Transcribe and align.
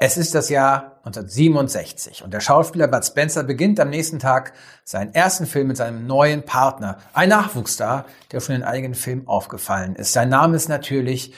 Es 0.00 0.16
ist 0.16 0.32
das 0.36 0.48
Jahr 0.48 0.98
1967 0.98 2.22
und 2.22 2.32
der 2.32 2.38
Schauspieler 2.38 2.86
Bud 2.86 3.04
Spencer 3.04 3.42
beginnt 3.42 3.80
am 3.80 3.90
nächsten 3.90 4.20
Tag 4.20 4.52
seinen 4.84 5.12
ersten 5.12 5.44
Film 5.44 5.66
mit 5.66 5.76
seinem 5.76 6.06
neuen 6.06 6.44
Partner, 6.44 6.98
ein 7.14 7.30
Nachwuchsstar, 7.30 8.04
der 8.30 8.38
schon 8.38 8.54
in 8.54 8.62
einigen 8.62 8.94
Filmen 8.94 9.26
aufgefallen 9.26 9.96
ist. 9.96 10.12
Sein 10.12 10.28
Name 10.28 10.54
ist 10.54 10.68
natürlich 10.68 11.34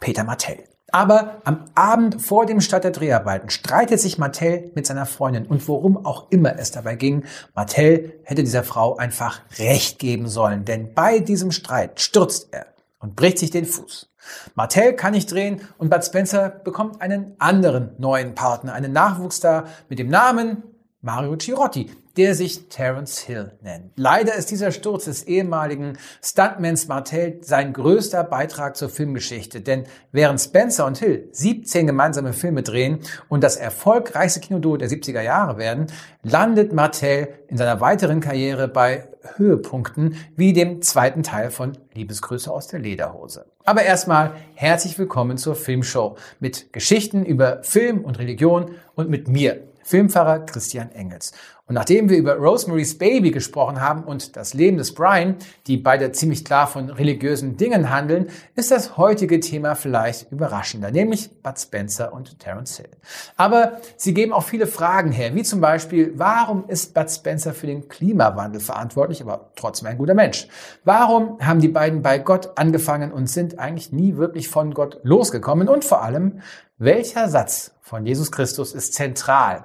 Peter 0.00 0.24
Martell. 0.24 0.64
Aber 0.90 1.42
am 1.44 1.66
Abend 1.76 2.20
vor 2.20 2.44
dem 2.44 2.60
Start 2.60 2.82
der 2.82 2.90
Dreharbeiten 2.90 3.50
streitet 3.50 4.00
sich 4.00 4.18
Martell 4.18 4.72
mit 4.74 4.84
seiner 4.84 5.06
Freundin 5.06 5.46
und 5.46 5.66
worum 5.68 6.04
auch 6.04 6.28
immer 6.30 6.58
es 6.58 6.72
dabei 6.72 6.96
ging, 6.96 7.24
Martell 7.54 8.20
hätte 8.24 8.42
dieser 8.42 8.64
Frau 8.64 8.96
einfach 8.96 9.42
Recht 9.58 10.00
geben 10.00 10.28
sollen, 10.28 10.64
denn 10.64 10.92
bei 10.92 11.20
diesem 11.20 11.52
Streit 11.52 12.00
stürzt 12.00 12.48
er 12.52 12.71
und 13.02 13.16
bricht 13.16 13.38
sich 13.38 13.50
den 13.50 13.66
Fuß. 13.66 14.08
Martell 14.54 14.94
kann 14.94 15.12
nicht 15.12 15.30
drehen 15.30 15.60
und 15.76 15.90
Bud 15.90 16.04
Spencer 16.04 16.48
bekommt 16.48 17.02
einen 17.02 17.34
anderen 17.38 17.90
neuen 17.98 18.34
Partner, 18.34 18.72
einen 18.72 18.92
Nachwuchsstar 18.92 19.66
mit 19.88 19.98
dem 19.98 20.08
Namen 20.08 20.62
Mario 21.02 21.36
Cirotti, 21.36 21.90
der 22.16 22.34
sich 22.34 22.68
Terence 22.68 23.18
Hill 23.20 23.52
nennt. 23.62 23.92
Leider 23.96 24.34
ist 24.34 24.50
dieser 24.50 24.70
Sturz 24.70 25.06
des 25.06 25.24
ehemaligen 25.24 25.98
Stuntmans 26.22 26.88
Martell 26.88 27.38
sein 27.42 27.72
größter 27.72 28.24
Beitrag 28.24 28.76
zur 28.76 28.88
Filmgeschichte, 28.88 29.60
denn 29.60 29.84
während 30.12 30.40
Spencer 30.40 30.86
und 30.86 30.98
Hill 30.98 31.28
17 31.32 31.86
gemeinsame 31.86 32.32
Filme 32.32 32.62
drehen 32.62 33.00
und 33.28 33.42
das 33.42 33.56
erfolgreichste 33.56 34.40
Kinoduo 34.40 34.76
der 34.76 34.90
70er 34.90 35.22
Jahre 35.22 35.56
werden, 35.56 35.86
landet 36.22 36.72
Martell 36.72 37.28
in 37.48 37.56
seiner 37.56 37.80
weiteren 37.80 38.20
Karriere 38.20 38.68
bei 38.68 39.08
Höhepunkten 39.36 40.16
wie 40.36 40.52
dem 40.52 40.82
zweiten 40.82 41.22
Teil 41.22 41.50
von 41.50 41.78
Liebesgrüße 41.94 42.50
aus 42.50 42.68
der 42.68 42.80
Lederhose. 42.80 43.46
Aber 43.64 43.82
erstmal 43.82 44.32
herzlich 44.54 44.98
willkommen 44.98 45.38
zur 45.38 45.54
Filmshow 45.54 46.16
mit 46.40 46.72
Geschichten 46.72 47.24
über 47.24 47.62
Film 47.62 48.04
und 48.04 48.18
Religion 48.18 48.72
und 48.94 49.08
mit 49.08 49.28
mir, 49.28 49.62
Filmfahrer 49.84 50.40
Christian 50.40 50.92
Engels. 50.92 51.32
Und 51.72 51.76
nachdem 51.76 52.10
wir 52.10 52.18
über 52.18 52.36
Rosemary's 52.36 52.98
Baby 52.98 53.30
gesprochen 53.30 53.80
haben 53.80 54.04
und 54.04 54.36
das 54.36 54.52
Leben 54.52 54.76
des 54.76 54.92
Brian, 54.92 55.36
die 55.66 55.78
beide 55.78 56.12
ziemlich 56.12 56.44
klar 56.44 56.66
von 56.66 56.90
religiösen 56.90 57.56
Dingen 57.56 57.88
handeln, 57.88 58.28
ist 58.54 58.70
das 58.70 58.98
heutige 58.98 59.40
Thema 59.40 59.74
vielleicht 59.74 60.30
überraschender, 60.30 60.90
nämlich 60.90 61.30
Bud 61.42 61.58
Spencer 61.58 62.12
und 62.12 62.38
Terence 62.38 62.76
Hill. 62.76 62.90
Aber 63.38 63.80
sie 63.96 64.12
geben 64.12 64.34
auch 64.34 64.42
viele 64.42 64.66
Fragen 64.66 65.12
her, 65.12 65.34
wie 65.34 65.44
zum 65.44 65.62
Beispiel, 65.62 66.12
warum 66.14 66.68
ist 66.68 66.92
Bud 66.92 67.10
Spencer 67.10 67.54
für 67.54 67.68
den 67.68 67.88
Klimawandel 67.88 68.60
verantwortlich, 68.60 69.22
aber 69.22 69.52
trotzdem 69.56 69.88
ein 69.88 69.96
guter 69.96 70.12
Mensch? 70.12 70.48
Warum 70.84 71.38
haben 71.40 71.62
die 71.62 71.68
beiden 71.68 72.02
bei 72.02 72.18
Gott 72.18 72.50
angefangen 72.56 73.12
und 73.12 73.30
sind 73.30 73.58
eigentlich 73.58 73.92
nie 73.92 74.18
wirklich 74.18 74.50
von 74.50 74.74
Gott 74.74 75.00
losgekommen? 75.04 75.70
Und 75.70 75.86
vor 75.86 76.02
allem, 76.02 76.42
welcher 76.76 77.30
Satz 77.30 77.72
von 77.80 78.04
Jesus 78.04 78.30
Christus 78.30 78.74
ist 78.74 78.92
zentral 78.92 79.64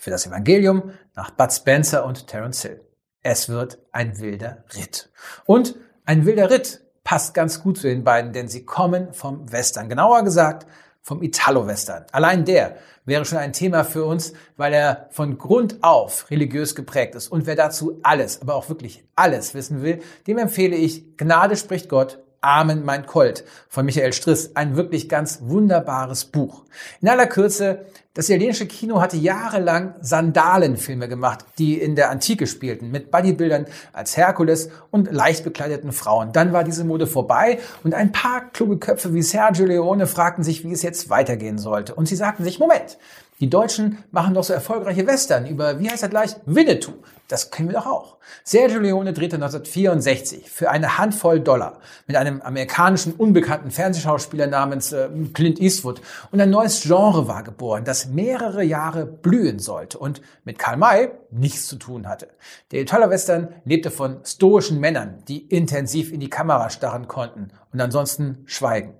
für 0.00 0.10
das 0.10 0.26
Evangelium 0.26 0.92
nach 1.14 1.30
Bud 1.30 1.52
Spencer 1.52 2.04
und 2.04 2.26
Terence 2.26 2.62
Hill. 2.62 2.80
Es 3.22 3.48
wird 3.48 3.78
ein 3.92 4.18
wilder 4.18 4.64
Ritt. 4.74 5.10
Und 5.44 5.76
ein 6.06 6.24
wilder 6.24 6.50
Ritt 6.50 6.80
passt 7.04 7.34
ganz 7.34 7.62
gut 7.62 7.78
zu 7.78 7.86
den 7.86 8.02
beiden, 8.02 8.32
denn 8.32 8.48
sie 8.48 8.64
kommen 8.64 9.12
vom 9.12 9.52
Western. 9.52 9.88
Genauer 9.88 10.24
gesagt, 10.24 10.66
vom 11.02 11.22
Italo-Western. 11.22 12.06
Allein 12.12 12.44
der 12.44 12.76
wäre 13.04 13.24
schon 13.24 13.38
ein 13.38 13.52
Thema 13.52 13.84
für 13.84 14.04
uns, 14.04 14.32
weil 14.56 14.72
er 14.72 15.08
von 15.10 15.38
Grund 15.38 15.78
auf 15.82 16.30
religiös 16.30 16.74
geprägt 16.74 17.14
ist. 17.14 17.28
Und 17.28 17.46
wer 17.46 17.56
dazu 17.56 17.98
alles, 18.02 18.40
aber 18.42 18.54
auch 18.54 18.68
wirklich 18.68 19.04
alles 19.16 19.54
wissen 19.54 19.82
will, 19.82 20.00
dem 20.26 20.38
empfehle 20.38 20.76
ich 20.76 21.16
Gnade 21.16 21.56
spricht 21.56 21.88
Gott 21.88 22.20
Amen, 22.42 22.84
mein 22.86 23.04
Colt 23.04 23.44
von 23.68 23.84
Michael 23.84 24.14
Striss. 24.14 24.56
Ein 24.56 24.74
wirklich 24.74 25.10
ganz 25.10 25.40
wunderbares 25.42 26.24
Buch. 26.24 26.64
In 27.02 27.08
aller 27.10 27.26
Kürze, 27.26 27.84
das 28.14 28.28
italienische 28.28 28.66
Kino 28.66 29.00
hatte 29.00 29.16
jahrelang 29.16 29.94
Sandalenfilme 30.00 31.08
gemacht, 31.08 31.44
die 31.58 31.80
in 31.80 31.94
der 31.94 32.10
Antike 32.10 32.48
spielten, 32.48 32.90
mit 32.90 33.12
Bodybildern 33.12 33.66
als 33.92 34.16
Herkules 34.16 34.70
und 34.90 35.12
leicht 35.12 35.44
bekleideten 35.44 35.92
Frauen. 35.92 36.32
Dann 36.32 36.52
war 36.52 36.64
diese 36.64 36.82
Mode 36.82 37.06
vorbei 37.06 37.60
und 37.84 37.94
ein 37.94 38.10
paar 38.10 38.50
kluge 38.50 38.78
Köpfe 38.78 39.14
wie 39.14 39.22
Sergio 39.22 39.64
Leone 39.64 40.08
fragten 40.08 40.42
sich, 40.42 40.64
wie 40.64 40.72
es 40.72 40.82
jetzt 40.82 41.08
weitergehen 41.08 41.58
sollte. 41.58 41.94
Und 41.94 42.06
sie 42.06 42.16
sagten 42.16 42.42
sich, 42.42 42.58
Moment, 42.58 42.98
die 43.40 43.48
Deutschen 43.48 43.98
machen 44.10 44.34
doch 44.34 44.44
so 44.44 44.52
erfolgreiche 44.52 45.06
Western 45.06 45.46
über, 45.46 45.80
wie 45.80 45.88
heißt 45.88 46.02
er 46.02 46.10
gleich, 46.10 46.36
Winnetou. 46.44 46.92
Das 47.26 47.50
können 47.50 47.68
wir 47.68 47.76
doch 47.76 47.86
auch. 47.86 48.16
Sergio 48.44 48.80
Leone 48.80 49.12
drehte 49.12 49.36
1964 49.36 50.50
für 50.50 50.70
eine 50.70 50.98
Handvoll 50.98 51.40
Dollar 51.40 51.78
mit 52.06 52.16
einem 52.16 52.42
amerikanischen 52.42 53.12
unbekannten 53.14 53.70
Fernsehschauspieler 53.70 54.46
namens 54.46 54.92
äh, 54.92 55.08
Clint 55.32 55.60
Eastwood 55.60 56.02
und 56.32 56.40
ein 56.40 56.50
neues 56.50 56.82
Genre 56.82 57.28
war 57.28 57.42
geboren, 57.42 57.84
das 57.84 58.06
mehrere 58.06 58.64
Jahre 58.64 59.06
blühen 59.06 59.58
sollte 59.58 59.98
und 59.98 60.20
mit 60.44 60.58
Karl 60.58 60.76
May 60.76 61.10
nichts 61.30 61.68
zu 61.68 61.76
tun 61.76 62.08
hatte. 62.08 62.28
Der 62.72 62.82
Italo-Western 62.82 63.48
lebte 63.64 63.90
von 63.90 64.18
stoischen 64.24 64.80
Männern, 64.80 65.22
die 65.28 65.46
intensiv 65.46 66.12
in 66.12 66.20
die 66.20 66.30
Kamera 66.30 66.68
starren 66.68 67.08
konnten 67.08 67.52
und 67.72 67.80
ansonsten 67.80 68.42
schweigen. 68.46 68.99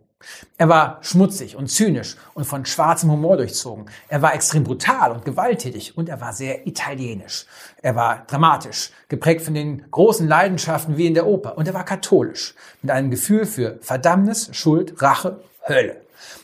Er 0.58 0.68
war 0.68 0.98
schmutzig 1.00 1.56
und 1.56 1.68
zynisch 1.68 2.16
und 2.34 2.44
von 2.44 2.66
schwarzem 2.66 3.10
Humor 3.10 3.38
durchzogen. 3.38 3.86
Er 4.08 4.20
war 4.20 4.34
extrem 4.34 4.64
brutal 4.64 5.12
und 5.12 5.24
gewalttätig 5.24 5.96
und 5.96 6.08
er 6.08 6.20
war 6.20 6.34
sehr 6.34 6.66
italienisch. 6.66 7.46
Er 7.80 7.96
war 7.96 8.24
dramatisch, 8.26 8.90
geprägt 9.08 9.40
von 9.40 9.54
den 9.54 9.90
großen 9.90 10.28
Leidenschaften 10.28 10.98
wie 10.98 11.06
in 11.06 11.14
der 11.14 11.26
Oper 11.26 11.56
und 11.56 11.66
er 11.66 11.74
war 11.74 11.84
katholisch, 11.84 12.54
mit 12.82 12.90
einem 12.90 13.10
Gefühl 13.10 13.46
für 13.46 13.78
Verdammnis, 13.80 14.50
Schuld, 14.52 15.00
Rache, 15.00 15.40
Hölle. 15.66 15.96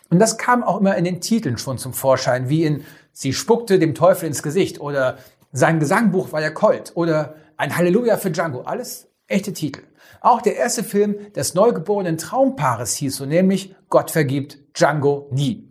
Und 0.09 0.19
das 0.19 0.38
kam 0.38 0.65
auch 0.65 0.81
immer 0.81 0.97
in 0.97 1.04
den 1.04 1.20
Titeln 1.20 1.59
schon 1.59 1.78
zum 1.78 1.92
Vorschein, 1.92 2.48
wie 2.48 2.65
in 2.65 2.84
Sie 3.12 3.32
spuckte 3.32 3.78
dem 3.78 3.94
Teufel 3.94 4.26
ins 4.26 4.42
Gesicht 4.42 4.78
oder 4.78 5.19
sein 5.53 5.81
Gesangbuch 5.81 6.32
war 6.32 6.41
der 6.41 6.53
Colt 6.53 6.92
oder 6.94 7.34
ein 7.56 7.75
Halleluja 7.75 8.19
für 8.19 8.31
Django. 8.31 8.60
Alles 8.62 9.09
echte 9.26 9.53
Titel. 9.53 9.82
Auch 10.20 10.42
der 10.42 10.56
erste 10.56 10.82
Film 10.82 11.32
des 11.34 11.54
neugeborenen 11.54 12.19
Traumpaares 12.19 12.94
hieß 12.94 13.16
so, 13.16 13.26
nämlich 13.26 13.75
Gott 13.88 14.10
vergibt 14.10 14.59
Django 14.75 15.28
nie 15.31 15.66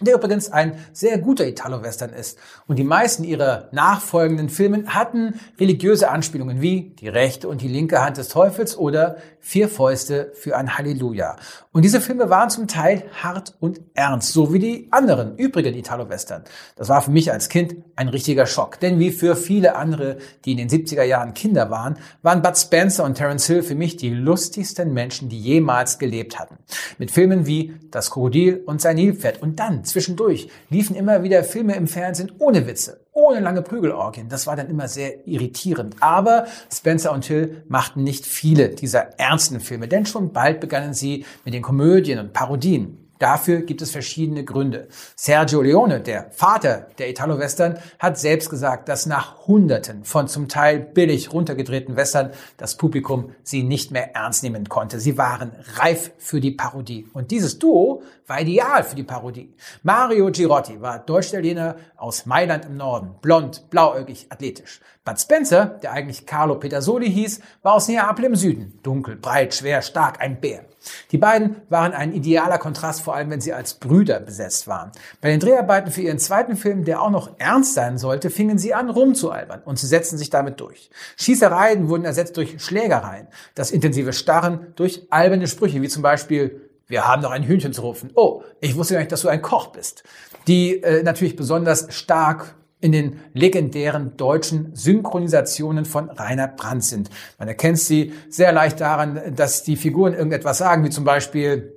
der 0.00 0.16
übrigens 0.16 0.50
ein 0.50 0.76
sehr 0.92 1.18
guter 1.18 1.46
Italo-Western 1.46 2.10
ist. 2.10 2.38
Und 2.66 2.78
die 2.80 2.84
meisten 2.84 3.22
ihrer 3.22 3.68
nachfolgenden 3.70 4.48
Filme 4.48 4.86
hatten 4.86 5.40
religiöse 5.58 6.10
Anspielungen 6.10 6.60
wie 6.60 6.94
die 6.98 7.08
rechte 7.08 7.48
und 7.48 7.62
die 7.62 7.68
linke 7.68 8.04
Hand 8.04 8.16
des 8.16 8.28
Teufels 8.28 8.76
oder 8.76 9.16
Vier 9.38 9.68
Fäuste 9.68 10.32
für 10.34 10.56
ein 10.56 10.76
Halleluja. 10.76 11.36
Und 11.74 11.82
diese 11.84 12.00
Filme 12.00 12.30
waren 12.30 12.50
zum 12.50 12.68
Teil 12.68 13.02
hart 13.20 13.56
und 13.58 13.80
ernst, 13.94 14.32
so 14.32 14.52
wie 14.52 14.60
die 14.60 14.86
anderen 14.92 15.36
übrigen 15.36 15.74
Italo-Western. 15.74 16.44
Das 16.76 16.88
war 16.88 17.02
für 17.02 17.10
mich 17.10 17.32
als 17.32 17.48
Kind 17.48 17.74
ein 17.96 18.06
richtiger 18.06 18.46
Schock. 18.46 18.78
Denn 18.78 19.00
wie 19.00 19.10
für 19.10 19.34
viele 19.34 19.74
andere, 19.74 20.18
die 20.44 20.52
in 20.52 20.58
den 20.58 20.68
70er 20.68 21.02
Jahren 21.02 21.34
Kinder 21.34 21.70
waren, 21.70 21.98
waren 22.22 22.42
Bud 22.42 22.56
Spencer 22.56 23.02
und 23.02 23.16
Terence 23.16 23.48
Hill 23.48 23.64
für 23.64 23.74
mich 23.74 23.96
die 23.96 24.10
lustigsten 24.10 24.92
Menschen, 24.92 25.28
die 25.28 25.40
jemals 25.40 25.98
gelebt 25.98 26.38
hatten. 26.38 26.58
Mit 26.98 27.10
Filmen 27.10 27.44
wie 27.44 27.74
Das 27.90 28.12
Krokodil 28.12 28.62
und 28.64 28.80
sein 28.80 28.94
Nilpferd 28.94 29.42
und 29.42 29.58
dann 29.58 29.82
zwischendurch 29.82 30.48
liefen 30.70 30.94
immer 30.94 31.24
wieder 31.24 31.42
Filme 31.42 31.74
im 31.74 31.88
Fernsehen 31.88 32.30
ohne 32.38 32.68
Witze, 32.68 33.03
ohne 33.14 33.40
lange 33.40 33.62
Prügelorgien. 33.62 34.28
Das 34.28 34.46
war 34.46 34.56
dann 34.56 34.68
immer 34.68 34.88
sehr 34.88 35.26
irritierend. 35.26 35.96
Aber 36.00 36.46
Spencer 36.70 37.12
und 37.12 37.24
Hill 37.24 37.62
machten 37.68 38.02
nicht 38.02 38.26
viele 38.26 38.70
dieser 38.70 39.18
ernsten 39.18 39.60
Filme, 39.60 39.88
denn 39.88 40.04
schon 40.04 40.32
bald 40.32 40.60
begannen 40.60 40.92
sie 40.92 41.24
mit 41.44 41.54
den 41.54 41.62
Komödien 41.62 42.18
und 42.18 42.32
Parodien. 42.32 43.03
Dafür 43.24 43.62
gibt 43.62 43.80
es 43.80 43.90
verschiedene 43.90 44.44
Gründe. 44.44 44.86
Sergio 45.16 45.62
Leone, 45.62 46.02
der 46.02 46.30
Vater 46.32 46.88
der 46.98 47.08
Italo-Western, 47.08 47.78
hat 47.98 48.18
selbst 48.18 48.50
gesagt, 48.50 48.86
dass 48.90 49.06
nach 49.06 49.46
Hunderten 49.46 50.04
von 50.04 50.28
zum 50.28 50.46
Teil 50.46 50.78
billig 50.78 51.32
runtergedrehten 51.32 51.96
Western 51.96 52.32
das 52.58 52.76
Publikum 52.76 53.30
sie 53.42 53.62
nicht 53.62 53.90
mehr 53.92 54.14
ernst 54.14 54.42
nehmen 54.42 54.68
konnte. 54.68 55.00
Sie 55.00 55.16
waren 55.16 55.52
reif 55.76 56.10
für 56.18 56.42
die 56.42 56.50
Parodie. 56.50 57.08
Und 57.14 57.30
dieses 57.30 57.58
Duo 57.58 58.02
war 58.26 58.42
ideal 58.42 58.84
für 58.84 58.96
die 58.96 59.04
Parodie. 59.04 59.54
Mario 59.82 60.30
Girotti 60.30 60.82
war 60.82 60.98
Deutsch-Italiener 60.98 61.76
aus 61.96 62.26
Mailand 62.26 62.66
im 62.66 62.76
Norden, 62.76 63.14
blond, 63.22 63.70
blauäugig, 63.70 64.26
athletisch. 64.28 64.80
Bud 65.04 65.20
Spencer, 65.20 65.66
der 65.82 65.92
eigentlich 65.92 66.24
Carlo 66.24 66.54
Petersoli 66.56 67.10
hieß, 67.10 67.40
war 67.62 67.74
aus 67.74 67.88
Neapel 67.88 68.24
im 68.24 68.36
Süden, 68.36 68.78
dunkel, 68.82 69.16
breit, 69.16 69.54
schwer, 69.54 69.82
stark, 69.82 70.20
ein 70.20 70.40
Bär. 70.40 70.64
Die 71.12 71.18
beiden 71.18 71.56
waren 71.68 71.92
ein 71.92 72.12
idealer 72.12 72.58
Kontrast, 72.58 73.02
vor 73.02 73.13
allem 73.14 73.30
wenn 73.30 73.40
sie 73.40 73.52
als 73.52 73.74
Brüder 73.74 74.20
besetzt 74.20 74.66
waren. 74.66 74.92
Bei 75.20 75.30
den 75.30 75.40
Dreharbeiten 75.40 75.90
für 75.90 76.02
ihren 76.02 76.18
zweiten 76.18 76.56
Film, 76.56 76.84
der 76.84 77.00
auch 77.02 77.10
noch 77.10 77.38
ernst 77.38 77.74
sein 77.74 77.98
sollte, 77.98 78.30
fingen 78.30 78.58
sie 78.58 78.74
an, 78.74 78.90
rumzualbern 78.90 79.62
und 79.64 79.78
sie 79.78 79.86
setzten 79.86 80.18
sich 80.18 80.30
damit 80.30 80.60
durch. 80.60 80.90
Schießereien 81.16 81.88
wurden 81.88 82.04
ersetzt 82.04 82.36
durch 82.36 82.62
Schlägereien, 82.62 83.28
das 83.54 83.70
intensive 83.70 84.12
Starren 84.12 84.72
durch 84.76 85.06
alberne 85.10 85.46
Sprüche, 85.46 85.82
wie 85.82 85.88
zum 85.88 86.02
Beispiel 86.02 86.60
wir 86.86 87.08
haben 87.08 87.22
noch 87.22 87.30
ein 87.30 87.44
Hühnchen 87.44 87.72
zu 87.72 87.80
rufen. 87.80 88.10
Oh, 88.14 88.42
ich 88.60 88.76
wusste 88.76 88.94
gar 88.94 89.00
nicht, 89.00 89.12
dass 89.12 89.22
du 89.22 89.28
ein 89.28 89.40
Koch 89.40 89.68
bist. 89.68 90.04
Die 90.46 90.82
äh, 90.82 91.02
natürlich 91.02 91.34
besonders 91.34 91.86
stark 91.94 92.54
in 92.84 92.92
den 92.92 93.20
legendären 93.32 94.18
deutschen 94.18 94.74
Synchronisationen 94.74 95.86
von 95.86 96.10
Rainer 96.10 96.48
Brandt 96.48 96.84
sind. 96.84 97.08
Man 97.38 97.48
erkennt 97.48 97.78
sie 97.78 98.12
sehr 98.28 98.52
leicht 98.52 98.78
daran, 98.78 99.34
dass 99.34 99.62
die 99.62 99.76
Figuren 99.76 100.12
irgendetwas 100.12 100.58
sagen, 100.58 100.84
wie 100.84 100.90
zum 100.90 101.04
Beispiel 101.04 101.73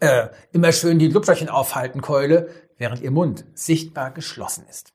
äh, 0.00 0.28
immer 0.52 0.72
schön 0.72 0.98
die 0.98 1.08
Lupferchen 1.08 1.48
aufhalten, 1.48 2.00
Keule. 2.00 2.48
während 2.78 3.00
ihr 3.00 3.10
Mund 3.10 3.44
sichtbar 3.54 4.12
geschlossen 4.12 4.64
ist. 4.70 4.92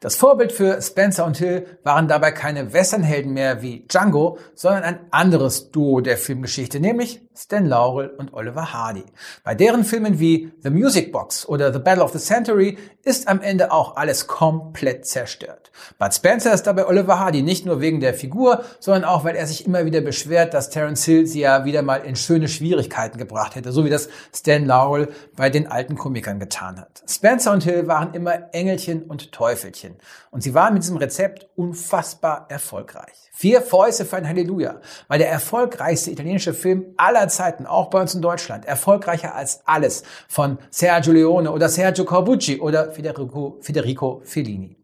Das 0.00 0.14
Vorbild 0.14 0.52
für 0.52 0.80
Spencer 0.80 1.26
und 1.26 1.36
Hill 1.38 1.66
waren 1.82 2.06
dabei 2.08 2.30
keine 2.30 2.72
Westernhelden 2.72 3.32
mehr 3.32 3.62
wie 3.62 3.80
Django, 3.88 4.38
sondern 4.54 4.84
ein 4.84 5.00
anderes 5.10 5.70
Duo 5.72 6.00
der 6.00 6.16
Filmgeschichte, 6.16 6.78
nämlich 6.78 7.27
Stan 7.38 7.64
Laurel 7.64 8.08
und 8.08 8.34
Oliver 8.34 8.72
Hardy. 8.72 9.04
Bei 9.44 9.54
deren 9.54 9.84
Filmen 9.84 10.18
wie 10.18 10.50
The 10.62 10.70
Music 10.70 11.12
Box 11.12 11.48
oder 11.48 11.72
The 11.72 11.78
Battle 11.78 12.02
of 12.02 12.12
the 12.12 12.18
Century 12.18 12.76
ist 13.04 13.28
am 13.28 13.40
Ende 13.40 13.70
auch 13.70 13.96
alles 13.96 14.26
komplett 14.26 15.06
zerstört. 15.06 15.70
Bud 15.98 16.12
Spencer 16.12 16.52
ist 16.52 16.64
dabei 16.64 16.86
Oliver 16.86 17.20
Hardy 17.20 17.42
nicht 17.42 17.64
nur 17.64 17.80
wegen 17.80 18.00
der 18.00 18.12
Figur, 18.12 18.64
sondern 18.80 19.04
auch, 19.04 19.24
weil 19.24 19.36
er 19.36 19.46
sich 19.46 19.64
immer 19.66 19.84
wieder 19.84 20.00
beschwert, 20.00 20.52
dass 20.52 20.70
Terence 20.70 21.04
Hill 21.04 21.26
sie 21.26 21.40
ja 21.40 21.64
wieder 21.64 21.82
mal 21.82 21.98
in 21.98 22.16
schöne 22.16 22.48
Schwierigkeiten 22.48 23.18
gebracht 23.18 23.54
hätte, 23.54 23.70
so 23.70 23.84
wie 23.84 23.90
das 23.90 24.08
Stan 24.34 24.64
Laurel 24.66 25.08
bei 25.36 25.48
den 25.48 25.68
alten 25.68 25.94
Komikern 25.94 26.40
getan 26.40 26.80
hat. 26.80 27.04
Spencer 27.08 27.52
und 27.52 27.62
Hill 27.62 27.86
waren 27.86 28.14
immer 28.14 28.52
Engelchen 28.52 29.04
und 29.04 29.30
Teufelchen. 29.30 29.96
Und 30.32 30.42
sie 30.42 30.54
waren 30.54 30.74
mit 30.74 30.82
diesem 30.82 30.96
Rezept 30.96 31.48
unfassbar 31.54 32.46
erfolgreich. 32.48 33.28
Vier 33.32 33.62
Fäuste 33.62 34.04
für 34.04 34.16
ein 34.16 34.26
Halleluja 34.26 34.80
war 35.06 35.16
der 35.16 35.30
erfolgreichste 35.30 36.10
italienische 36.10 36.52
Film 36.52 36.86
aller 36.96 37.27
Zeiten, 37.28 37.66
auch 37.66 37.90
bei 37.90 38.00
uns 38.00 38.14
in 38.14 38.22
Deutschland. 38.22 38.64
Erfolgreicher 38.64 39.34
als 39.34 39.60
alles 39.64 40.02
von 40.28 40.58
Sergio 40.70 41.12
Leone 41.12 41.52
oder 41.52 41.68
Sergio 41.68 42.04
Corbucci 42.04 42.60
oder 42.60 42.90
Federico, 42.92 43.58
Federico 43.60 44.20
Fellini. 44.24 44.76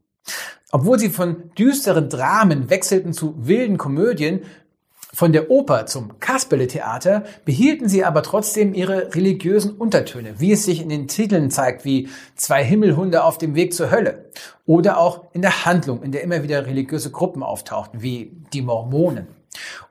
Obwohl 0.72 0.98
sie 0.98 1.10
von 1.10 1.50
düsteren 1.56 2.08
Dramen 2.08 2.70
wechselten 2.70 3.12
zu 3.12 3.34
wilden 3.46 3.78
Komödien, 3.78 4.42
von 5.14 5.32
der 5.32 5.48
Oper 5.48 5.86
zum 5.86 6.18
Kasperle-Theater 6.18 7.22
behielten 7.44 7.88
sie 7.88 8.04
aber 8.04 8.24
trotzdem 8.24 8.74
ihre 8.74 9.14
religiösen 9.14 9.76
Untertöne, 9.76 10.40
wie 10.40 10.50
es 10.50 10.64
sich 10.64 10.82
in 10.82 10.88
den 10.88 11.06
Titeln 11.06 11.52
zeigt, 11.52 11.84
wie 11.84 12.08
Zwei 12.34 12.64
Himmelhunde 12.64 13.22
auf 13.22 13.38
dem 13.38 13.54
Weg 13.54 13.72
zur 13.74 13.92
Hölle 13.92 14.24
oder 14.66 14.98
auch 14.98 15.26
in 15.32 15.42
der 15.42 15.64
Handlung, 15.64 16.02
in 16.02 16.10
der 16.10 16.22
immer 16.24 16.42
wieder 16.42 16.66
religiöse 16.66 17.12
Gruppen 17.12 17.44
auftauchten, 17.44 18.02
wie 18.02 18.32
die 18.52 18.62
Mormonen. 18.62 19.28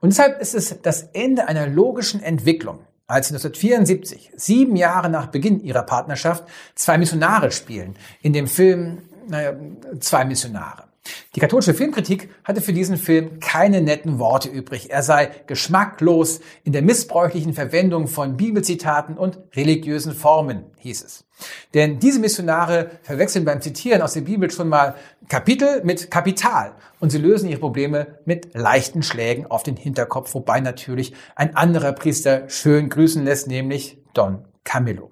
Und 0.02 0.12
deshalb 0.12 0.42
ist 0.42 0.54
es 0.54 0.82
das 0.82 1.04
Ende 1.14 1.48
einer 1.48 1.68
logischen 1.68 2.22
Entwicklung, 2.22 2.80
als 3.08 3.28
sie 3.28 3.36
1974, 3.36 4.32
sieben 4.36 4.76
Jahre 4.76 5.10
nach 5.10 5.28
Beginn 5.28 5.60
ihrer 5.62 5.84
Partnerschaft, 5.84 6.46
zwei 6.76 6.98
Missionare 6.98 7.52
spielen, 7.52 7.96
in 8.22 8.34
dem 8.34 8.48
Film, 8.48 9.04
naja, 9.28 9.54
zwei 10.00 10.26
Missionare. 10.26 10.86
Die 11.36 11.40
katholische 11.40 11.74
Filmkritik 11.74 12.30
hatte 12.44 12.62
für 12.62 12.74
diesen 12.74 12.98
Film 12.98 13.40
keine 13.40 13.82
netten 13.82 14.20
Worte 14.20 14.50
übrig. 14.50 14.92
Er 14.92 15.02
sei 15.02 15.32
geschmacklos 15.48 16.42
in 16.64 16.74
der 16.74 16.84
missbräuchlichen 16.84 17.54
Verwendung 17.54 18.08
von 18.08 18.38
Bibelzitaten 18.38 19.18
und 19.18 19.40
religiösen 19.56 20.14
Formen, 20.14 20.66
hieß 20.78 21.04
es. 21.04 21.26
Denn 21.74 22.00
diese 22.00 22.20
Missionare 22.20 22.92
verwechseln 23.02 23.46
beim 23.46 23.62
Zitieren 23.62 24.04
aus 24.04 24.14
der 24.14 24.22
Bibel 24.22 24.52
schon 24.52 24.70
mal 24.70 24.96
Kapitel 25.28 25.84
mit 25.84 26.12
Kapital 26.12 26.74
und 27.00 27.10
sie 27.10 27.18
lösen 27.18 27.50
ihre 27.50 27.60
Probleme 27.60 28.20
mit 28.26 28.54
leichten 28.54 29.02
Schlägen 29.02 29.48
auf 29.48 29.64
den 29.64 29.76
Hinterkopf, 29.76 30.36
wobei 30.36 30.60
natürlich 30.60 31.14
ein 31.36 31.56
anderer 31.56 31.94
Priester 31.94 32.48
schön 32.48 32.90
grüßen 32.90 33.26
lässt, 33.26 33.48
nämlich 33.48 33.98
Don 34.14 34.46
Camillo. 34.64 35.10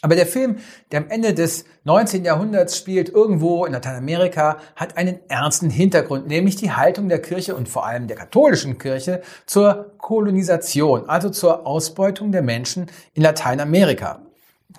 Aber 0.00 0.14
der 0.14 0.26
Film, 0.26 0.58
der 0.92 1.00
am 1.00 1.10
Ende 1.10 1.34
des 1.34 1.64
19. 1.82 2.24
Jahrhunderts 2.24 2.76
spielt, 2.76 3.08
irgendwo 3.08 3.64
in 3.64 3.72
Lateinamerika, 3.72 4.58
hat 4.76 4.96
einen 4.96 5.18
ernsten 5.28 5.70
Hintergrund, 5.70 6.28
nämlich 6.28 6.54
die 6.54 6.70
Haltung 6.70 7.08
der 7.08 7.20
Kirche 7.20 7.56
und 7.56 7.68
vor 7.68 7.84
allem 7.84 8.06
der 8.06 8.16
katholischen 8.16 8.78
Kirche 8.78 9.22
zur 9.44 9.92
Kolonisation, 9.98 11.08
also 11.08 11.30
zur 11.30 11.66
Ausbeutung 11.66 12.30
der 12.30 12.42
Menschen 12.42 12.86
in 13.14 13.24
Lateinamerika. 13.24 14.20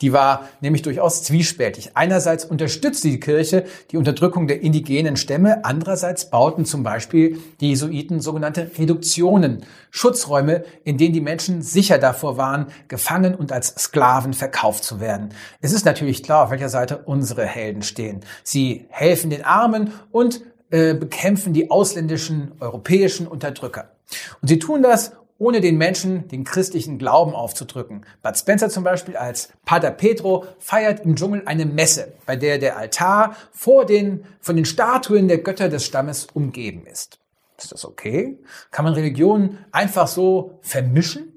Die 0.01 0.13
war 0.13 0.47
nämlich 0.61 0.83
durchaus 0.83 1.23
zwiespältig. 1.23 1.91
Einerseits 1.95 2.45
unterstützte 2.45 3.09
die 3.09 3.19
Kirche 3.19 3.65
die 3.91 3.97
Unterdrückung 3.97 4.47
der 4.47 4.61
indigenen 4.61 5.17
Stämme, 5.17 5.65
andererseits 5.65 6.29
bauten 6.29 6.63
zum 6.63 6.83
Beispiel 6.83 7.39
die 7.59 7.69
Jesuiten 7.69 8.21
sogenannte 8.21 8.69
Reduktionen, 8.77 9.65
Schutzräume, 9.89 10.63
in 10.83 10.97
denen 10.97 11.13
die 11.13 11.21
Menschen 11.21 11.63
sicher 11.63 11.97
davor 11.97 12.37
waren, 12.37 12.67
gefangen 12.87 13.33
und 13.33 13.51
als 13.51 13.69
Sklaven 13.79 14.33
verkauft 14.33 14.83
zu 14.83 14.99
werden. 14.99 15.29
Es 15.59 15.73
ist 15.73 15.85
natürlich 15.85 16.21
klar, 16.21 16.45
auf 16.45 16.51
welcher 16.51 16.69
Seite 16.69 16.99
unsere 17.05 17.45
Helden 17.45 17.81
stehen. 17.81 18.21
Sie 18.43 18.85
helfen 18.89 19.31
den 19.31 19.43
Armen 19.43 19.91
und 20.11 20.41
äh, 20.69 20.93
bekämpfen 20.93 21.51
die 21.53 21.71
ausländischen 21.71 22.51
europäischen 22.59 23.25
Unterdrücker. 23.25 23.91
Und 24.39 24.49
sie 24.49 24.59
tun 24.59 24.83
das, 24.83 25.13
ohne 25.39 25.61
den 25.61 25.77
Menschen 25.77 26.27
den 26.27 26.43
christlichen 26.43 26.99
Glauben 26.99 27.33
aufzudrücken. 27.33 28.05
Bud 28.21 28.37
Spencer 28.37 28.69
zum 28.69 28.83
Beispiel 28.83 29.17
als 29.17 29.49
Pater 29.65 29.89
Pedro 29.89 30.45
feiert 30.59 31.05
im 31.05 31.15
Dschungel 31.15 31.43
eine 31.45 31.65
Messe, 31.65 32.13
bei 32.25 32.35
der 32.35 32.59
der 32.59 32.77
Altar 32.77 33.35
vor 33.51 33.85
den, 33.85 34.25
von 34.41 34.55
den 34.55 34.65
Statuen 34.65 35.27
der 35.27 35.39
Götter 35.39 35.69
des 35.69 35.85
Stammes 35.85 36.27
umgeben 36.33 36.85
ist. 36.85 37.19
Ist 37.57 37.71
das 37.71 37.85
okay? 37.85 38.37
Kann 38.71 38.85
man 38.85 38.93
Religionen 38.93 39.65
einfach 39.71 40.07
so 40.07 40.59
vermischen? 40.61 41.33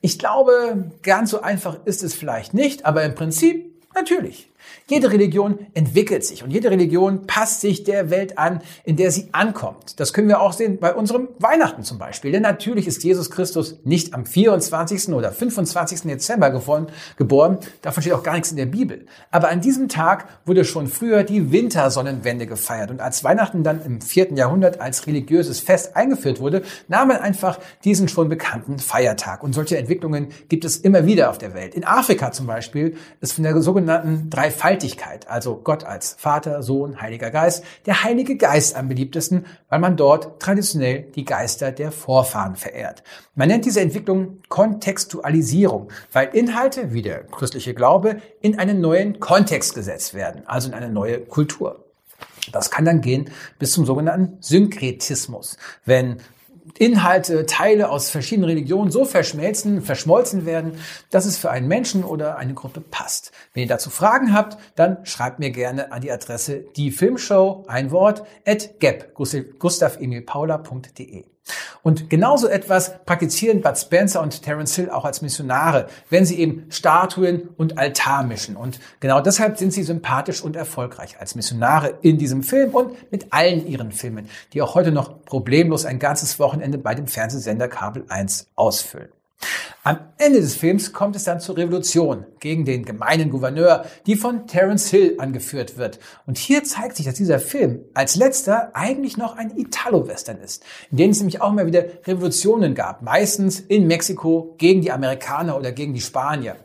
Ich 0.00 0.18
glaube, 0.18 0.90
ganz 1.02 1.30
so 1.30 1.40
einfach 1.40 1.84
ist 1.84 2.02
es 2.02 2.14
vielleicht 2.14 2.54
nicht, 2.54 2.84
aber 2.84 3.04
im 3.04 3.14
Prinzip 3.14 3.84
natürlich. 3.94 4.50
Jede 4.88 5.10
Religion 5.10 5.58
entwickelt 5.74 6.24
sich 6.24 6.44
und 6.44 6.50
jede 6.50 6.70
Religion 6.70 7.26
passt 7.26 7.60
sich 7.60 7.82
der 7.82 8.10
Welt 8.10 8.38
an, 8.38 8.60
in 8.84 8.96
der 8.96 9.10
sie 9.10 9.28
ankommt. 9.32 9.98
Das 9.98 10.12
können 10.12 10.28
wir 10.28 10.40
auch 10.40 10.52
sehen 10.52 10.78
bei 10.78 10.94
unserem 10.94 11.28
Weihnachten 11.38 11.82
zum 11.82 11.98
Beispiel. 11.98 12.32
Denn 12.32 12.42
natürlich 12.42 12.86
ist 12.86 13.02
Jesus 13.02 13.30
Christus 13.30 13.80
nicht 13.84 14.14
am 14.14 14.26
24. 14.26 15.08
oder 15.08 15.32
25. 15.32 16.02
Dezember 16.02 16.50
geboren. 16.50 17.58
Davon 17.82 18.02
steht 18.02 18.12
auch 18.12 18.22
gar 18.22 18.34
nichts 18.34 18.50
in 18.50 18.56
der 18.56 18.66
Bibel. 18.66 19.06
Aber 19.30 19.48
an 19.48 19.60
diesem 19.60 19.88
Tag 19.88 20.26
wurde 20.44 20.64
schon 20.64 20.86
früher 20.86 21.24
die 21.24 21.50
Wintersonnenwende 21.50 22.46
gefeiert. 22.46 22.90
Und 22.92 23.00
als 23.00 23.24
Weihnachten 23.24 23.64
dann 23.64 23.84
im 23.84 24.00
4. 24.00 24.34
Jahrhundert 24.34 24.80
als 24.80 25.08
religiöses 25.08 25.58
Fest 25.58 25.96
eingeführt 25.96 26.38
wurde, 26.38 26.62
nahm 26.86 27.08
man 27.08 27.16
einfach 27.18 27.58
diesen 27.82 28.08
schon 28.08 28.28
bekannten 28.28 28.78
Feiertag. 28.78 29.42
Und 29.42 29.52
solche 29.52 29.78
Entwicklungen 29.78 30.28
gibt 30.48 30.64
es 30.64 30.76
immer 30.76 31.06
wieder 31.06 31.30
auf 31.30 31.38
der 31.38 31.54
Welt. 31.54 31.74
In 31.74 31.84
Afrika 31.84 32.30
zum 32.30 32.46
Beispiel 32.46 32.96
ist 33.20 33.32
von 33.32 33.42
der 33.42 33.60
sogenannten 33.60 34.30
Dreifaltigkeit 34.30 34.55
Dreifaltigkeit, 34.56 35.28
also 35.28 35.60
Gott 35.62 35.84
als 35.84 36.16
Vater, 36.18 36.62
Sohn, 36.62 37.00
Heiliger 37.00 37.30
Geist, 37.30 37.62
der 37.84 38.04
Heilige 38.04 38.36
Geist 38.36 38.74
am 38.74 38.88
beliebtesten, 38.88 39.44
weil 39.68 39.80
man 39.80 39.96
dort 39.96 40.40
traditionell 40.40 41.02
die 41.14 41.24
Geister 41.24 41.72
der 41.72 41.92
Vorfahren 41.92 42.56
verehrt. 42.56 43.02
Man 43.34 43.48
nennt 43.48 43.66
diese 43.66 43.80
Entwicklung 43.80 44.38
Kontextualisierung, 44.48 45.92
weil 46.12 46.28
Inhalte 46.32 46.92
wie 46.92 47.02
der 47.02 47.24
christliche 47.24 47.74
Glaube 47.74 48.16
in 48.40 48.58
einen 48.58 48.80
neuen 48.80 49.20
Kontext 49.20 49.74
gesetzt 49.74 50.14
werden, 50.14 50.42
also 50.46 50.68
in 50.68 50.74
eine 50.74 50.88
neue 50.88 51.20
Kultur. 51.20 51.84
Das 52.52 52.70
kann 52.70 52.84
dann 52.84 53.00
gehen 53.02 53.30
bis 53.58 53.72
zum 53.72 53.84
sogenannten 53.84 54.38
Synkretismus, 54.40 55.58
wenn 55.84 56.18
Inhalte, 56.78 57.46
Teile 57.46 57.90
aus 57.90 58.10
verschiedenen 58.10 58.50
Religionen 58.50 58.90
so 58.90 59.04
verschmelzen, 59.04 59.82
verschmolzen 59.82 60.46
werden, 60.46 60.80
dass 61.10 61.26
es 61.26 61.38
für 61.38 61.50
einen 61.50 61.68
Menschen 61.68 62.04
oder 62.04 62.38
eine 62.38 62.54
Gruppe 62.54 62.80
passt. 62.80 63.32
Wenn 63.52 63.62
ihr 63.62 63.68
dazu 63.68 63.90
Fragen 63.90 64.32
habt, 64.32 64.58
dann 64.74 65.04
schreibt 65.04 65.38
mir 65.38 65.50
gerne 65.50 65.92
an 65.92 66.02
die 66.02 66.10
Adresse 66.10 66.64
die 66.76 66.90
Filmshow, 66.90 67.64
ein 67.68 67.90
Wort, 67.90 68.24
at 68.46 68.80
gap, 68.80 69.14
gustavemilpaula.de. 69.14 71.35
Und 71.82 72.10
genauso 72.10 72.48
etwas 72.48 73.04
praktizieren 73.04 73.60
Bud 73.60 73.78
Spencer 73.78 74.20
und 74.20 74.42
Terence 74.42 74.74
Hill 74.74 74.90
auch 74.90 75.04
als 75.04 75.22
Missionare, 75.22 75.86
wenn 76.10 76.24
sie 76.24 76.38
eben 76.38 76.66
Statuen 76.70 77.48
und 77.56 77.78
Altar 77.78 78.24
mischen. 78.24 78.56
Und 78.56 78.80
genau 79.00 79.20
deshalb 79.20 79.56
sind 79.58 79.72
sie 79.72 79.82
sympathisch 79.82 80.42
und 80.42 80.56
erfolgreich 80.56 81.20
als 81.20 81.34
Missionare 81.34 81.98
in 82.02 82.18
diesem 82.18 82.42
Film 82.42 82.70
und 82.70 83.12
mit 83.12 83.32
allen 83.32 83.66
ihren 83.66 83.92
Filmen, 83.92 84.28
die 84.52 84.62
auch 84.62 84.74
heute 84.74 84.90
noch 84.90 85.24
problemlos 85.24 85.84
ein 85.84 85.98
ganzes 85.98 86.38
Wochenende 86.38 86.78
bei 86.78 86.94
dem 86.94 87.06
Fernsehsender 87.06 87.68
Kabel 87.68 88.04
1 88.08 88.48
ausfüllen. 88.56 89.08
Am 89.86 90.00
Ende 90.18 90.40
des 90.40 90.56
Films 90.56 90.92
kommt 90.92 91.14
es 91.14 91.22
dann 91.22 91.38
zur 91.38 91.56
Revolution 91.56 92.26
gegen 92.40 92.64
den 92.64 92.84
gemeinen 92.84 93.30
Gouverneur, 93.30 93.84
die 94.06 94.16
von 94.16 94.48
Terence 94.48 94.90
Hill 94.90 95.14
angeführt 95.18 95.78
wird. 95.78 96.00
Und 96.26 96.38
hier 96.38 96.64
zeigt 96.64 96.96
sich, 96.96 97.06
dass 97.06 97.14
dieser 97.14 97.38
Film 97.38 97.84
als 97.94 98.16
letzter 98.16 98.70
eigentlich 98.74 99.16
noch 99.16 99.36
ein 99.36 99.56
Italo-Western 99.56 100.40
ist, 100.40 100.64
in 100.90 100.96
dem 100.96 101.10
es 101.12 101.18
nämlich 101.18 101.40
auch 101.40 101.52
mal 101.52 101.66
wieder 101.66 101.84
Revolutionen 102.04 102.74
gab, 102.74 103.02
meistens 103.02 103.60
in 103.60 103.86
Mexiko 103.86 104.56
gegen 104.58 104.80
die 104.80 104.90
Amerikaner 104.90 105.56
oder 105.56 105.70
gegen 105.70 105.94
die 105.94 106.00
Spanier. 106.00 106.56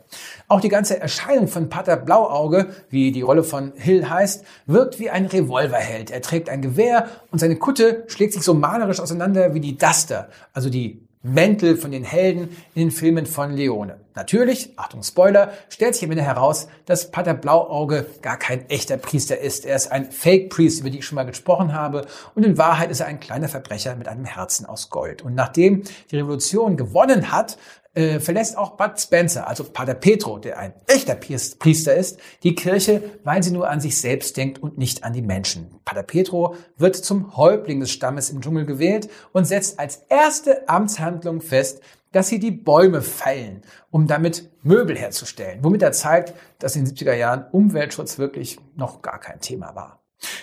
Auch 0.48 0.60
die 0.60 0.68
ganze 0.68 0.98
Erscheinung 0.98 1.46
von 1.46 1.68
Pater 1.68 1.96
Blauauge, 1.96 2.70
wie 2.90 3.12
die 3.12 3.22
Rolle 3.22 3.44
von 3.44 3.72
Hill 3.76 4.10
heißt, 4.10 4.44
wirkt 4.66 4.98
wie 4.98 5.10
ein 5.10 5.26
Revolverheld. 5.26 6.10
Er 6.10 6.22
trägt 6.22 6.48
ein 6.48 6.60
Gewehr 6.60 7.06
und 7.30 7.38
seine 7.38 7.54
Kutte 7.54 8.02
schlägt 8.08 8.32
sich 8.32 8.42
so 8.42 8.52
malerisch 8.52 8.98
auseinander 8.98 9.54
wie 9.54 9.60
die 9.60 9.78
Duster, 9.78 10.28
also 10.52 10.70
die 10.70 11.06
Mäntel 11.22 11.76
von 11.76 11.92
den 11.92 12.02
Helden 12.04 12.56
in 12.74 12.88
den 12.88 12.90
Filmen 12.90 13.26
von 13.26 13.52
Leone. 13.52 13.96
Natürlich, 14.14 14.76
Achtung 14.76 15.02
Spoiler, 15.02 15.52
stellt 15.68 15.94
sich 15.94 16.04
am 16.04 16.10
Ende 16.10 16.24
heraus, 16.24 16.66
dass 16.84 17.10
Pater 17.10 17.34
Blauauge 17.34 18.06
gar 18.20 18.36
kein 18.36 18.68
echter 18.68 18.96
Priester 18.96 19.38
ist. 19.38 19.64
Er 19.64 19.76
ist 19.76 19.92
ein 19.92 20.10
Fake-Priest, 20.10 20.80
über 20.80 20.90
die 20.90 20.98
ich 20.98 21.06
schon 21.06 21.16
mal 21.16 21.24
gesprochen 21.24 21.72
habe. 21.72 22.06
Und 22.34 22.44
in 22.44 22.58
Wahrheit 22.58 22.90
ist 22.90 23.00
er 23.00 23.06
ein 23.06 23.20
kleiner 23.20 23.48
Verbrecher 23.48 23.94
mit 23.96 24.08
einem 24.08 24.24
Herzen 24.24 24.66
aus 24.66 24.90
Gold. 24.90 25.22
Und 25.22 25.34
nachdem 25.34 25.84
die 26.10 26.16
Revolution 26.16 26.76
gewonnen 26.76 27.30
hat, 27.30 27.56
äh, 27.94 28.20
verlässt 28.20 28.56
auch 28.56 28.76
Bud 28.76 28.98
Spencer, 28.98 29.46
also 29.46 29.64
Pater 29.64 29.94
Petro, 29.94 30.38
der 30.38 30.58
ein 30.58 30.74
echter 30.86 31.14
Priester 31.14 31.94
ist, 31.94 32.18
die 32.42 32.54
Kirche, 32.54 33.02
weil 33.24 33.42
sie 33.42 33.50
nur 33.50 33.68
an 33.68 33.80
sich 33.80 34.00
selbst 34.00 34.36
denkt 34.36 34.62
und 34.62 34.78
nicht 34.78 35.04
an 35.04 35.12
die 35.12 35.22
Menschen. 35.22 35.74
Pater 35.84 36.02
Petro 36.02 36.56
wird 36.76 36.96
zum 36.96 37.36
Häuptling 37.36 37.80
des 37.80 37.90
Stammes 37.90 38.30
im 38.30 38.40
Dschungel 38.40 38.66
gewählt 38.66 39.10
und 39.32 39.46
setzt 39.46 39.78
als 39.78 40.04
erste 40.08 40.68
Amtshandlung 40.68 41.40
fest, 41.40 41.82
dass 42.12 42.28
sie 42.28 42.38
die 42.38 42.50
Bäume 42.50 43.02
fällen, 43.02 43.62
um 43.90 44.06
damit 44.06 44.50
Möbel 44.62 44.96
herzustellen, 44.96 45.60
womit 45.62 45.82
er 45.82 45.92
zeigt, 45.92 46.34
dass 46.58 46.76
in 46.76 46.84
den 46.84 46.94
70er 46.94 47.14
Jahren 47.14 47.46
Umweltschutz 47.50 48.18
wirklich 48.18 48.58
noch 48.76 49.02
gar 49.02 49.18
kein 49.18 49.40
Thema 49.40 49.74
war. 49.74 50.01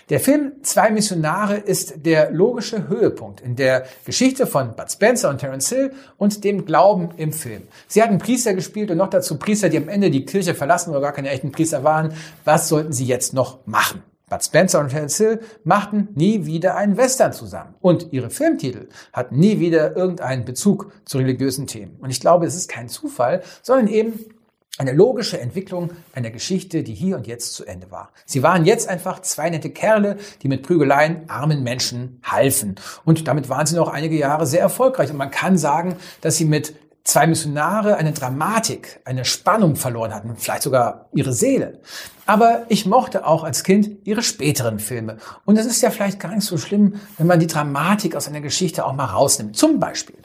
Der 0.10 0.20
Film 0.20 0.54
Zwei 0.64 0.90
Missionare 0.90 1.58
ist 1.58 2.06
der 2.06 2.32
logische 2.32 2.88
Höhepunkt 2.88 3.42
in 3.42 3.56
der 3.56 3.86
Geschichte 4.06 4.48
von 4.48 4.76
Bud 4.76 4.92
Spencer 4.92 5.30
und 5.30 5.38
Terence 5.38 5.70
Hill 5.70 5.92
und 6.18 6.44
dem 6.44 6.66
Glauben 6.66 7.10
im 7.18 7.32
Film. 7.32 7.64
Sie 7.88 8.02
hatten 8.02 8.18
Priester 8.18 8.54
gespielt 8.54 8.90
und 8.92 8.98
noch 8.98 9.10
dazu 9.10 9.38
Priester, 9.38 9.70
die 9.70 9.78
am 9.78 9.88
Ende 9.88 10.10
die 10.10 10.26
Kirche 10.26 10.56
verlassen 10.56 10.90
oder 10.90 11.02
gar 11.02 11.12
keine 11.12 11.30
echten 11.30 11.52
Priester 11.52 11.84
waren. 11.84 12.14
Was 12.44 12.70
sollten 12.70 12.92
sie 12.92 13.06
jetzt 13.06 13.34
noch 13.34 13.66
machen? 13.68 14.04
Bud 14.30 14.44
Spencer 14.44 14.80
und 14.80 14.90
Terence 14.90 15.18
Hill 15.18 15.40
machten 15.64 16.10
nie 16.16 16.46
wieder 16.46 16.76
einen 16.76 16.98
Western 16.98 17.34
zusammen. 17.34 17.76
Und 17.82 18.08
ihre 18.12 18.30
Filmtitel 18.30 18.88
hatten 19.14 19.40
nie 19.40 19.60
wieder 19.60 19.96
irgendeinen 19.96 20.46
Bezug 20.46 20.92
zu 21.06 21.18
religiösen 21.18 21.68
Themen. 21.68 21.98
Und 22.00 22.10
ich 22.10 22.20
glaube, 22.20 22.46
es 22.46 22.56
ist 22.56 22.70
kein 22.70 22.90
Zufall, 22.90 23.42
sondern 23.62 23.88
eben 23.88 24.26
eine 24.78 24.94
logische 24.94 25.40
Entwicklung 25.40 25.92
einer 26.14 26.30
Geschichte, 26.30 26.84
die 26.84 26.94
hier 26.94 27.18
und 27.18 27.28
jetzt 27.28 27.54
zu 27.54 27.66
Ende 27.66 27.92
war. 27.92 28.12
Sie 28.26 28.44
waren 28.44 28.66
jetzt 28.66 28.88
einfach 28.88 29.22
zwei 29.22 29.50
nette 29.50 29.72
Kerle, 29.72 30.18
die 30.42 30.48
mit 30.48 30.64
Prügeleien 30.64 31.30
armen 31.30 31.64
Menschen 31.64 32.22
halfen. 32.24 32.76
Und 33.04 33.28
damit 33.28 33.50
waren 33.50 33.66
sie 33.66 33.76
noch 33.76 33.90
einige 33.90 34.18
Jahre 34.18 34.46
sehr 34.46 34.62
erfolgreich. 34.62 35.12
Und 35.12 35.18
man 35.18 35.32
kann 35.32 35.58
sagen, 35.58 35.98
dass 36.22 36.38
sie 36.38 36.46
mit 36.46 36.76
zwei 37.04 37.28
Missionare 37.28 37.98
eine 37.98 38.14
Dramatik, 38.14 39.02
eine 39.04 39.26
Spannung 39.26 39.76
verloren 39.76 40.14
hatten, 40.14 40.36
vielleicht 40.38 40.64
sogar 40.64 41.10
ihre 41.14 41.34
Seele. 41.34 41.80
Aber 42.26 42.66
ich 42.70 42.86
mochte 42.86 43.26
auch 43.26 43.44
als 43.44 43.64
Kind 43.64 44.06
ihre 44.08 44.22
späteren 44.22 44.80
Filme. 44.80 45.18
Und 45.46 45.58
es 45.58 45.66
ist 45.66 45.82
ja 45.82 45.90
vielleicht 45.90 46.20
gar 46.20 46.36
nicht 46.36 46.46
so 46.46 46.58
schlimm, 46.58 46.96
wenn 47.18 47.28
man 47.28 47.40
die 47.40 47.48
Dramatik 47.48 48.16
aus 48.16 48.28
einer 48.28 48.42
Geschichte 48.42 48.86
auch 48.86 48.94
mal 48.94 49.06
rausnimmt. 49.06 49.58
Zum 49.58 49.80
Beispiel 49.80 50.16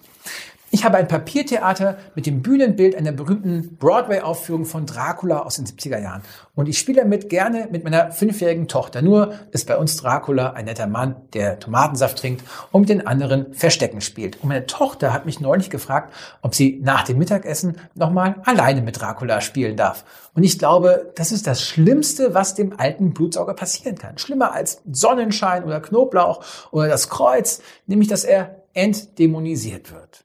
ich 0.75 0.85
habe 0.85 0.97
ein 0.97 1.07
Papiertheater 1.07 1.99
mit 2.16 2.26
dem 2.26 2.43
Bühnenbild 2.43 2.97
einer 2.97 3.12
berühmten 3.12 3.76
Broadway-Aufführung 3.76 4.64
von 4.64 4.87
Dracula 4.87 5.43
aus 5.43 5.54
den 5.54 5.66
70er 5.66 6.00
Jahren. 6.00 6.23
Und 6.57 6.69
ich 6.69 6.81
spiele 6.81 7.02
damit 7.02 7.28
gerne 7.28 7.69
mit 7.71 7.85
meiner 7.85 8.11
fünfjährigen 8.11 8.66
Tochter. 8.66 9.00
Nur 9.00 9.35
ist 9.52 9.69
bei 9.69 9.78
uns 9.78 9.97
Dracula 9.97 10.54
ein 10.54 10.64
netter 10.64 10.88
Mann, 10.88 11.14
der 11.33 11.61
Tomatensaft 11.61 12.19
trinkt 12.19 12.43
und 12.73 12.81
mit 12.81 12.88
den 12.88 13.07
anderen 13.07 13.54
Verstecken 13.54 14.00
spielt. 14.00 14.43
Und 14.43 14.49
meine 14.49 14.66
Tochter 14.66 15.12
hat 15.12 15.26
mich 15.26 15.38
neulich 15.38 15.71
gefragt, 15.71 16.12
ob 16.43 16.57
sie 16.57 16.81
nach 16.83 17.04
dem 17.04 17.19
Mittagessen 17.19 17.76
nochmal 17.95 18.43
alleine 18.45 18.83
mit 18.83 19.00
Dracula 19.00 19.43
spielen 19.43 19.76
darf. 19.76 20.04
Und 20.35 20.43
ich 20.43 20.59
glaube, 20.59 21.12
das 21.14 21.31
ist 21.31 21.47
das 21.47 21.62
Schlimmste, 21.62 22.35
was 22.35 22.57
dem 22.57 22.76
alten 22.81 23.14
Blutsauger 23.14 23.54
passieren 23.54 23.97
kann. 23.97 24.19
Schlimmer 24.19 24.52
als 24.52 24.83
Sonnenschein 24.90 25.62
oder 25.62 25.78
Knoblauch 25.78 26.45
oder 26.73 26.88
das 26.88 27.11
Kreuz, 27.11 27.62
nämlich 27.87 28.09
dass 28.09 28.25
er 28.25 28.64
entdämonisiert 28.73 29.93
wird. 29.93 30.24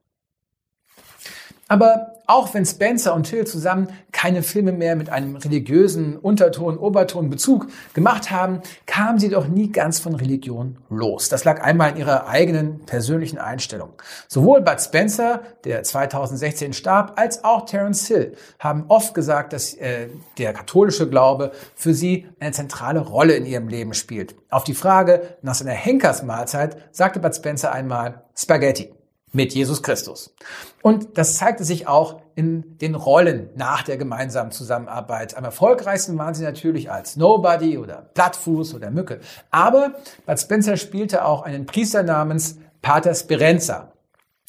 Aber 1.69 2.13
auch 2.25 2.53
wenn 2.53 2.65
Spencer 2.65 3.15
und 3.15 3.27
Hill 3.27 3.45
zusammen 3.47 3.87
keine 4.11 4.43
Filme 4.43 4.71
mehr 4.71 4.95
mit 4.95 5.09
einem 5.09 5.35
religiösen 5.35 6.17
Unterton, 6.17 6.77
Oberton, 6.77 7.29
Bezug 7.29 7.67
gemacht 7.93 8.29
haben, 8.29 8.61
kamen 8.85 9.17
sie 9.17 9.29
doch 9.29 9.47
nie 9.47 9.71
ganz 9.71 9.99
von 9.99 10.13
Religion 10.13 10.77
los. 10.89 11.29
Das 11.29 11.43
lag 11.43 11.61
einmal 11.63 11.91
in 11.91 11.97
ihrer 11.97 12.27
eigenen 12.27 12.85
persönlichen 12.85 13.39
Einstellung. 13.39 13.93
Sowohl 14.27 14.61
Bud 14.61 14.79
Spencer, 14.79 15.41
der 15.63 15.83
2016 15.83 16.73
starb, 16.73 17.19
als 17.19 17.43
auch 17.43 17.65
Terence 17.65 18.07
Hill 18.07 18.35
haben 18.59 18.85
oft 18.87 19.13
gesagt, 19.13 19.53
dass 19.53 19.73
äh, 19.75 20.09
der 20.37 20.53
katholische 20.53 21.09
Glaube 21.09 21.51
für 21.75 21.93
sie 21.93 22.27
eine 22.39 22.51
zentrale 22.51 22.99
Rolle 22.99 23.33
in 23.35 23.45
ihrem 23.45 23.67
Leben 23.67 23.93
spielt. 23.93 24.35
Auf 24.49 24.63
die 24.63 24.75
Frage 24.75 25.37
nach 25.41 25.55
seiner 25.55 25.71
Henkersmahlzeit 25.71 26.77
sagte 26.91 27.19
Bud 27.19 27.35
Spencer 27.35 27.71
einmal 27.71 28.23
Spaghetti 28.35 28.91
mit 29.31 29.53
Jesus 29.53 29.83
Christus. 29.83 30.33
Und 30.81 31.17
das 31.17 31.35
zeigte 31.35 31.63
sich 31.63 31.87
auch 31.87 32.21
in 32.35 32.77
den 32.79 32.95
Rollen 32.95 33.49
nach 33.55 33.83
der 33.83 33.97
gemeinsamen 33.97 34.51
Zusammenarbeit. 34.51 35.35
Am 35.37 35.43
erfolgreichsten 35.43 36.17
waren 36.17 36.33
sie 36.33 36.43
natürlich 36.43 36.91
als 36.91 37.15
Nobody 37.15 37.77
oder 37.77 38.09
Plattfuß 38.13 38.73
oder 38.73 38.91
Mücke. 38.91 39.19
Aber 39.51 39.93
Bud 40.25 40.39
Spencer 40.39 40.77
spielte 40.77 41.25
auch 41.25 41.43
einen 41.43 41.65
Priester 41.65 42.03
namens 42.03 42.57
Pater 42.81 43.13
Sperenza. 43.13 43.88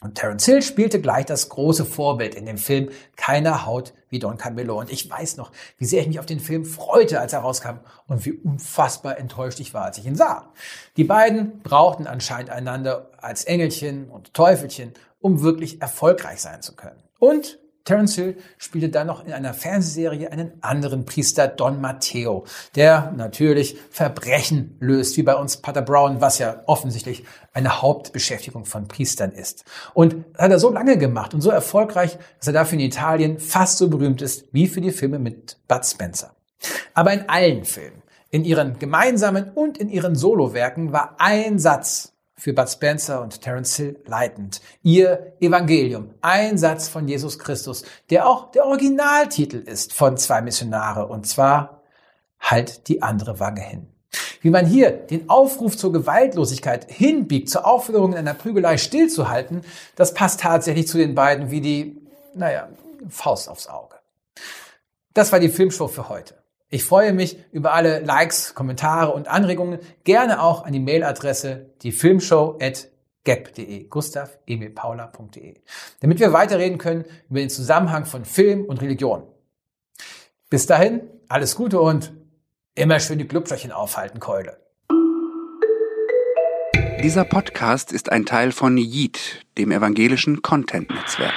Und 0.02 0.14
Terence 0.14 0.47
Hill 0.47 0.62
spielte 0.62 1.00
gleich 1.00 1.26
das 1.26 1.50
große 1.50 1.85
Vorbild 1.85 2.35
in 2.35 2.47
dem 2.47 2.57
Film 2.57 2.88
Keiner 3.16 3.66
Haut 3.66 3.92
wie 4.09 4.19
Don 4.19 4.38
Camillo. 4.38 4.78
Und 4.78 4.90
ich 4.90 5.09
weiß 5.09 5.37
noch, 5.37 5.52
wie 5.76 5.85
sehr 5.85 6.00
ich 6.00 6.09
mich 6.09 6.19
auf 6.19 6.26
den 6.26 6.40
Film 6.40 6.64
freute, 6.64 7.21
als 7.21 7.35
er 7.35 7.40
rauskam 7.40 7.80
und 8.07 8.25
wie 8.25 8.33
unfassbar 8.33 9.19
enttäuscht 9.19 9.61
ich 9.61 9.75
war, 9.75 9.85
als 9.85 9.99
ich 9.99 10.07
ihn 10.07 10.16
sah. 10.16 10.52
Die 10.97 11.04
beiden 11.04 11.61
brauchten 11.61 12.07
anscheinend 12.07 12.49
einander 12.49 13.11
als 13.19 13.45
Engelchen 13.45 14.09
und 14.09 14.33
Teufelchen, 14.33 14.95
um 15.21 15.42
wirklich 15.42 15.83
erfolgreich 15.83 16.40
sein 16.40 16.62
zu 16.62 16.75
können. 16.75 17.02
Und 17.19 17.59
Terence 17.90 18.14
Hill 18.14 18.37
spielte 18.56 18.88
dann 18.88 19.09
noch 19.09 19.26
in 19.26 19.32
einer 19.32 19.52
Fernsehserie 19.52 20.30
einen 20.30 20.52
anderen 20.61 21.06
Priester, 21.06 21.49
Don 21.49 21.80
Matteo, 21.80 22.44
der 22.76 23.11
natürlich 23.16 23.76
Verbrechen 23.90 24.76
löst, 24.78 25.16
wie 25.16 25.25
bei 25.25 25.35
uns 25.35 25.56
Pater 25.56 25.82
Brown, 25.82 26.20
was 26.20 26.38
ja 26.38 26.62
offensichtlich 26.66 27.25
eine 27.52 27.82
Hauptbeschäftigung 27.82 28.64
von 28.64 28.87
Priestern 28.87 29.32
ist. 29.32 29.64
Und 29.92 30.25
das 30.35 30.42
hat 30.42 30.52
er 30.52 30.61
so 30.61 30.70
lange 30.70 30.99
gemacht 30.99 31.35
und 31.35 31.40
so 31.40 31.50
erfolgreich, 31.50 32.16
dass 32.38 32.47
er 32.47 32.52
dafür 32.52 32.78
in 32.78 32.85
Italien 32.85 33.40
fast 33.40 33.78
so 33.78 33.90
berühmt 33.90 34.23
ist 34.23 34.44
wie 34.52 34.68
für 34.68 34.80
die 34.80 34.92
Filme 34.92 35.18
mit 35.18 35.56
Bud 35.66 35.85
Spencer. 35.85 36.37
Aber 36.94 37.12
in 37.12 37.28
allen 37.28 37.64
Filmen, 37.64 38.04
in 38.30 38.44
ihren 38.44 38.78
gemeinsamen 38.78 39.50
und 39.50 39.78
in 39.78 39.88
ihren 39.88 40.14
Solowerken 40.14 40.92
war 40.92 41.16
ein 41.18 41.59
Satz 41.59 42.12
für 42.40 42.54
Bud 42.54 42.68
Spencer 42.68 43.20
und 43.20 43.42
Terence 43.42 43.76
Hill 43.76 44.00
leitend. 44.06 44.61
Ihr 44.82 45.35
Evangelium, 45.40 46.14
ein 46.23 46.56
Satz 46.59 46.88
von 46.88 47.06
Jesus 47.06 47.38
Christus, 47.38 47.85
der 48.09 48.26
auch 48.26 48.50
der 48.50 48.64
Originaltitel 48.64 49.59
ist 49.59 49.92
von 49.92 50.16
zwei 50.16 50.40
Missionare, 50.40 51.06
und 51.06 51.26
zwar 51.26 51.80
Halt 52.40 52.88
die 52.88 53.02
andere 53.02 53.38
Wange 53.38 53.61
hin. 53.61 53.87
Wie 54.40 54.49
man 54.49 54.64
hier 54.64 54.90
den 54.90 55.28
Aufruf 55.28 55.76
zur 55.76 55.92
Gewaltlosigkeit 55.92 56.90
hinbiegt, 56.90 57.50
zur 57.50 57.66
Aufführung 57.66 58.12
in 58.12 58.18
einer 58.18 58.35
Prügelei 58.35 58.78
stillzuhalten, 58.78 59.61
das 59.94 60.14
passt 60.14 60.40
tatsächlich 60.40 60.88
zu 60.88 60.97
den 60.97 61.14
beiden 61.14 61.50
wie 61.50 61.61
die, 61.61 62.00
naja, 62.35 62.70
Faust 63.11 63.49
aufs 63.49 63.66
Auge. 63.66 63.97
Das 65.12 65.32
war 65.32 65.38
die 65.38 65.50
Filmshow 65.50 65.87
für 65.87 66.09
heute. 66.09 66.39
Ich 66.72 66.84
freue 66.84 67.12
mich 67.12 67.36
über 67.50 67.72
alle 67.72 67.98
Likes, 67.98 68.54
Kommentare 68.54 69.12
und 69.12 69.26
Anregungen. 69.26 69.80
Gerne 70.04 70.40
auch 70.40 70.64
an 70.64 70.72
die 70.72 70.78
Mailadresse 70.78 71.74
diefilmshow.gap.de, 71.82 73.88
Gustav 73.88 74.38
Emil 74.46 74.70
Paula.de, 74.70 75.54
damit 75.98 76.20
wir 76.20 76.32
weiterreden 76.32 76.78
können 76.78 77.06
über 77.28 77.40
den 77.40 77.50
Zusammenhang 77.50 78.06
von 78.06 78.24
Film 78.24 78.64
und 78.64 78.82
Religion. 78.82 79.24
Bis 80.48 80.66
dahin, 80.66 81.00
alles 81.28 81.56
Gute 81.56 81.80
und 81.80 82.12
immer 82.76 83.00
schön 83.00 83.18
die 83.18 83.26
Glubschöchen 83.26 83.72
aufhalten, 83.72 84.20
Keule. 84.20 84.56
Dieser 87.02 87.24
Podcast 87.24 87.90
ist 87.90 88.12
ein 88.12 88.26
Teil 88.26 88.52
von 88.52 88.76
Yeet, 88.76 89.44
dem 89.58 89.72
evangelischen 89.72 90.42
Content-Netzwerk. 90.42 91.34